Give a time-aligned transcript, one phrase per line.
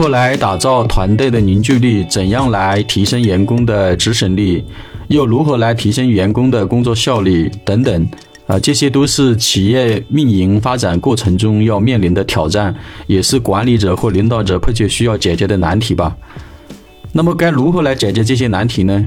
[0.00, 2.02] 如何来打造团队的凝聚力？
[2.04, 4.64] 怎样来提升员工的执行力？
[5.08, 7.52] 又如何来提升员工的工作效率？
[7.66, 8.08] 等等，
[8.46, 12.74] 啊，这些都是企业运营发展过程中要面临的挑战，
[13.06, 16.16] 也是管理者或领导者迫切需要解决的难题吧。
[17.12, 19.06] 那么，该如何来解决这些难题呢？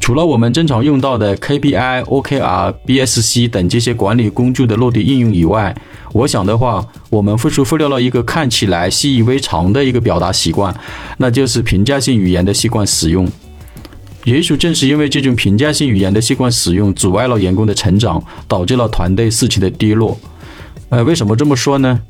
[0.00, 5.76] 除了我们正常用到的 KPI、OKR、BSC 等这些管理工具的落地应用以外，
[6.12, 10.74] 我想的话，我们复述忽略了一个看起来习以为常的一个表达习惯，
[11.18, 13.28] 那就是评价性语言的习惯使用。
[14.24, 20.18] 也许正是因为这种评价性语言的习惯使用，阻碍了员工的成长，导致了团队士气的低落。
[20.88, 22.00] 呃，为什么这么说呢？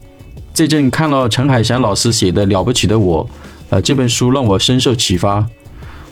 [0.54, 3.24] 最近看了陈海祥老师写的《了不起的我》，
[3.68, 5.46] 呃，这本书让我深受启发。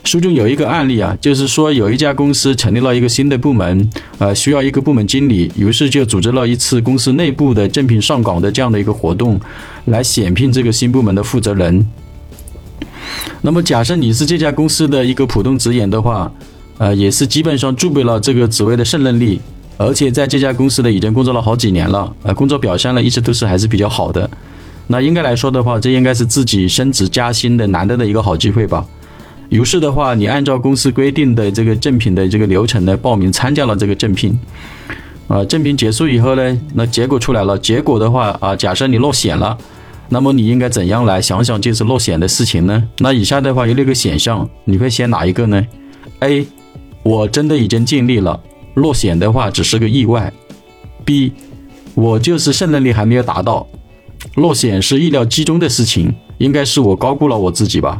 [0.05, 9.39] 书中有一个案例啊，就是说有一家公司成立了一个新的部门，呃，需要一个部门经理，于是就组织了一次公司内部的正聘上岗的这样的一个活动，
[9.87, 11.87] 来选聘这个新部门的负责人。
[13.42, 16.33] 那么假设你是这家公司的一个普通职员的话，
[16.78, 19.39] 呃，也是基本上具备了这个职位的胜任力，
[19.77, 24.28] 而且在这家公司呢已经工作了好几年了，呃，工作表现呢一直都是还是比较好的。
[24.87, 28.87] 那应该来说的话，这应该是自己升职加薪的难得的一个好机会吧。
[29.48, 34.38] 于是的话，你按照公司规定的这个正品的这个流程呢，报名参加了这个正聘。
[35.27, 37.58] 啊，正聘结束以后呢，那结果出来了。
[37.58, 39.56] 结果的话啊，假设你落选了，
[40.08, 42.82] 那么你应该怎样来想想这次落选的事情呢？
[42.98, 45.66] 那以下的话有六个选项，你会选哪一个呢
[46.20, 46.46] ？A，
[47.02, 48.41] 我真的已经尽力了，
[48.74, 50.32] 落选的话只是个意外。
[51.04, 51.32] B，
[51.94, 53.66] 我就是胜任力还没有达到，
[54.36, 57.98] 落选是意料之中的事情，应该是我高估了我自己吧。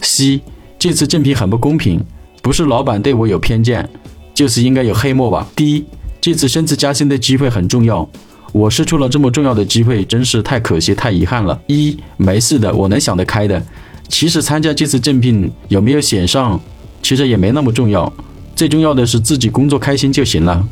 [0.00, 0.40] C。
[0.86, 2.00] 这次竞聘很不公平，
[2.40, 3.90] 不是老板对我有偏见，
[4.32, 5.44] 就是应该有黑幕吧。
[5.56, 5.84] 第一，
[6.20, 8.08] 这次升职加薪的机会很重要，
[8.52, 11.60] 我失去了这么重要的机会，真是太可惜、太遗憾了。
[11.66, 13.60] 一，没事的，我能想得开的。
[14.06, 16.60] 其实参加这次竞聘有没有选上，
[17.02, 18.12] 其实也没那么重要，
[18.54, 20.64] 最重要的是自己工作开心就行了。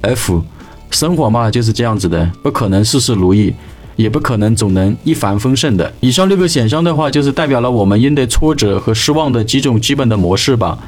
[0.00, 0.42] F，
[0.90, 3.52] 生活嘛就是这样子的，不可能事事如意。
[3.98, 5.92] 也不可能总能一帆风顺的。
[5.98, 10.78] 以上六个选项的话，就是代表了我们应对挫折和失望的几种基本的模式吧。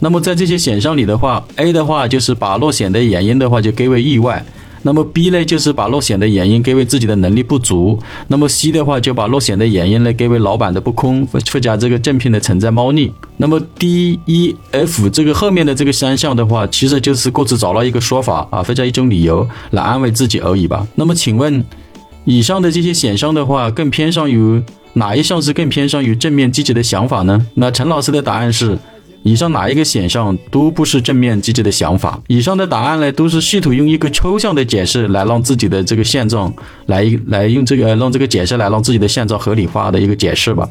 [0.00, 4.44] 那么在这些选项里的话，A 的话就是把落选的原因的话就归为意外；
[4.82, 7.98] 那么 B 呢就是把落选的原因归为自己的能力不足；
[8.28, 13.10] 那么 C 的话就把落选的原因呢归为老板的不空，附加这个正聘的存在猫腻。
[13.38, 20.86] 那么 D、E、F 这个后面的这个三项的话，其实就是各自找了一个说法啊，或者一种理由来安慰自己而已吧。
[20.96, 21.64] 那么请问？
[22.24, 27.46] 以上的这些选项的话，更偏向于哪一项是更偏向于正面积极的想法呢？
[27.54, 28.78] 那陈老师的答案是，
[29.22, 32.20] 以上哪一个选项都不是正面积极的想法。
[32.28, 36.52] 以上的答案呢，都是试图用一个抽象的解释来让自己的这个现状，
[36.86, 40.68] 来来用这个让这个解释来让自己的现状合理化的一个解释吧。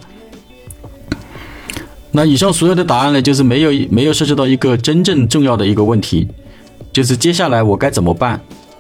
[2.12, 6.28] 那以上所有的答案呢，就是没有没有涉及到一个真正重要的一个问题，
[6.92, 8.40] 就是接下来我该怎么办？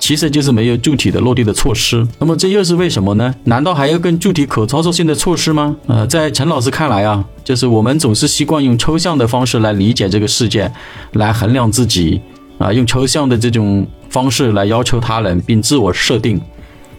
[0.09, 3.31] 其实就是没有具体的落地的措施，那么这又是为什么呢？
[3.44, 5.75] 难道还有更具体可操作性的措施吗？
[5.86, 10.72] 呃，在陈老师看来啊，就是我们总是习惯用抽象的方式来理解这个世界，
[11.12, 12.20] 来衡量自己，
[12.58, 16.41] 啊，用抽象的这种方式来要求他人并自我设定，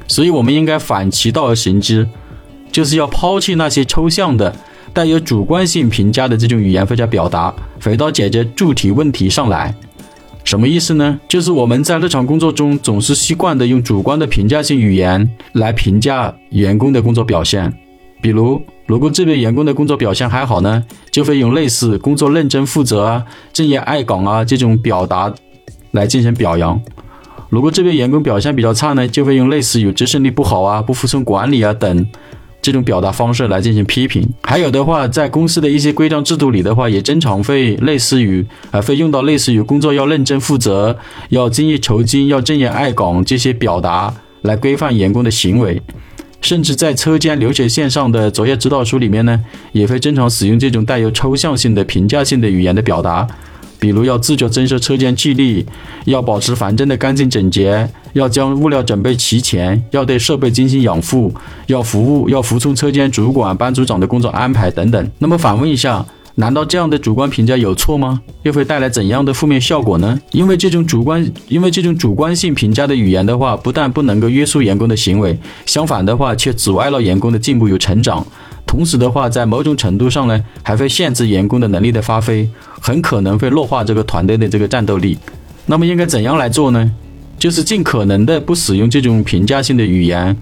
[0.06, 2.08] 所以我们应该反其道而行之，
[2.70, 4.54] 就是要抛弃那些抽象的、
[4.92, 9.74] 带有主观性评价的这种语言或者表达，回到解决具体问题上来。
[10.50, 11.16] 什么意思呢？
[11.28, 17.72] 就是我们在日常工作中总是习惯的用主观的评价性语言来评价员工的工作表现。
[18.20, 25.32] 比如，如果这位员工的工作表现还好呢，就会用类似工作认真负责啊、敬业爱岗啊这种表达
[25.92, 26.76] 来进行表扬；
[27.48, 32.04] 如果这位员工表现比较差呢，就会用类似有执行力不好啊、不服从管理啊等。
[32.62, 40.98] 这种表达方式来进行批评，还有的话，在公司的一些规章制度里的话，也经常会类似于啊，会用到类似于工作要认真负责、
[41.30, 45.80] 要精益求精、要正言爱岗这些表达来规范员工的行为，
[46.42, 49.42] 甚至在车间流水线上的作业指导书里面呢，
[49.72, 53.26] 也会经常使用这种带有抽象性的评价性的语言的表达。
[53.80, 55.66] 比如要自觉增设车间纪律，
[56.04, 61.34] 要保持房间的干净整洁，要将物料准备齐全，要对设备进行养护，
[61.66, 65.10] 要服务，要服从车间主管、班组长的工作安排等等。
[65.18, 66.04] 那么反问一下，
[66.34, 68.20] 难道这样的主观评价有错吗？
[68.42, 70.18] 又会带来怎样的负面效果呢？
[70.32, 78.26] 因为这种主观，因为这种主观性评价的语言的话，不但不能够约束员工的行为，相反的话，却阻碍了员工的进步与成长。
[78.66, 82.48] 同时的话，在某种程度上呢，还会限制员工的能力的发挥，
[82.80, 85.16] 很可能会弱化这个团队的这个战斗力。
[85.66, 86.90] 那么应该怎样来做呢？
[87.38, 90.36] 就是尽可能的不使用这种评价性的语言，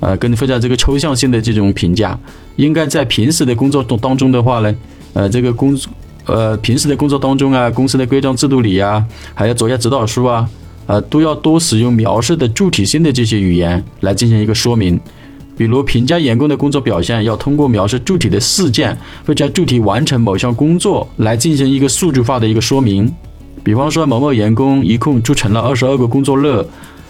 [0.00, 2.18] 呃，跟非常这个抽象性的这种评价，
[2.56, 4.74] 应该在平时的工作当当中的话呢，
[5.12, 5.78] 呃，这个工，
[6.26, 10.48] 呃，平时的工作当中啊，公司的规章制度里啊，还有作业指导书啊，
[10.86, 14.98] 呃，都要多使用描述的主体性的这些语言来进行一个说明。
[15.60, 18.96] 比如评价员工的工作表现，要通过描述具体的事件
[19.26, 23.14] 或者具体完成某项工作来进行一个数据化的一个说明。
[23.62, 26.64] 比方说，某某员工一共完成了二十二个工作日。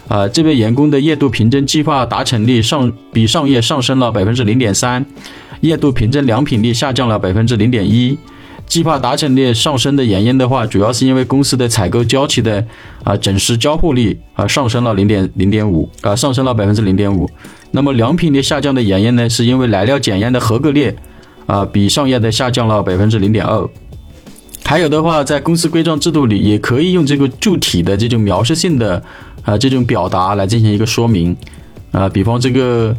[0.09, 5.07] 啊，这位员工的月度凭证计划达成率上比上月上升了百分之零点三，
[5.61, 8.19] 月度凭证良品率下降了百分之零点一。
[8.67, 12.65] 计划达成率上升的原因的话，主要是因为公司的采购交期的
[13.05, 17.31] 啊整时交付率啊上升了零点零点五啊上升了百分之零点五。
[17.71, 20.95] 那么良品率下降的原因呢，是因为来料检验的合格率
[21.47, 23.69] 啊比上月的下降了百分之零点二。
[24.65, 29.03] 还有的话，在公司规章制度里也可以用这个具体的这种描述性的。
[29.43, 31.35] 啊，这种表达来进行一个说明，
[31.93, 32.95] 啊，比方这个，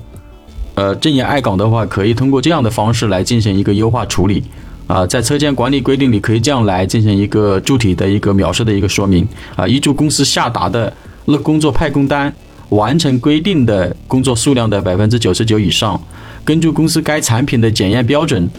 [0.74, 4.44] 呃，正业爱岗的话，可以通过这样的方式来进行一个优化处理，
[4.88, 9.26] 啊，在车间管理规定里可以这样来进行一个具体的一个描述的一个说明，
[9.56, 10.92] 啊，依据公司下达的
[11.26, 12.34] 那工作派工单，
[12.72, 16.02] 完成规定的工作数量的百分之九十九以上，
[16.44, 18.50] 根据公司该产品的检验标准，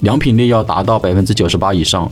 [0.00, 2.10] 良品率要达到百分之九十八以上，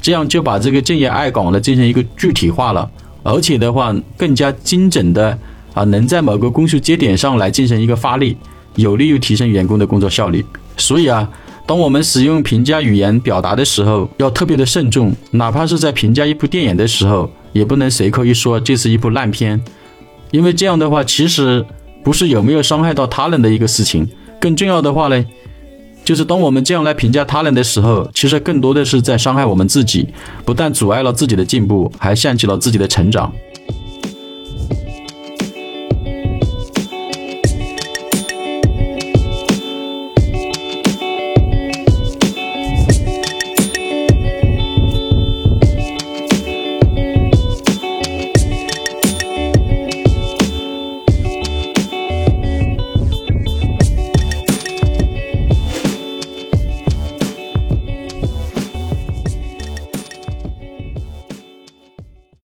[0.00, 2.90] 这样就把这个敬业爱岗呢进行一个具体化了。
[3.22, 5.38] 而且的话，更加精准的
[5.72, 8.36] 啊，能在某个工序节点上来进行一个发力，
[8.76, 10.44] 有利于提升员工的工作效率。
[10.76, 11.26] 所以啊，
[11.66, 15.14] 当我们使用评价语言表达的时候，要特别的慎重。
[15.32, 19.58] 哪怕是在评价一部电影的时候，也不能随口一说这是一部烂片，
[20.34, 21.64] 因为这样的话，其实
[22.02, 24.04] 不是有没有伤害到他人的一个事情。
[24.40, 25.24] 更重要的话呢？
[26.04, 30.08] 就是当我们这样来评价他人的时候，其实更多的是在伤害我们自己，
[30.44, 33.32] 不但阻碍了自己的进步，还限制了自己的成长。